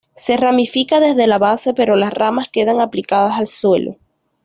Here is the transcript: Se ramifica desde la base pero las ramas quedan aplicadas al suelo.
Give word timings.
Se 0.15 0.35
ramifica 0.35 0.99
desde 0.99 1.27
la 1.27 1.37
base 1.37 1.75
pero 1.75 1.95
las 1.95 2.11
ramas 2.11 2.49
quedan 2.49 2.79
aplicadas 2.81 3.37
al 3.37 3.45
suelo. 3.47 3.97